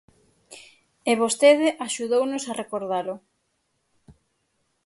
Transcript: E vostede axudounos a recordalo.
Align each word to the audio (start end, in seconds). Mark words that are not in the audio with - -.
E 1.09 1.13
vostede 1.21 1.67
axudounos 1.87 2.43
a 2.51 2.53
recordalo. 2.61 3.15